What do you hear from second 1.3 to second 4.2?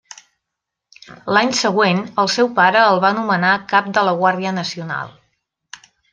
L'any següent, el seu pare el va nomenar cap de la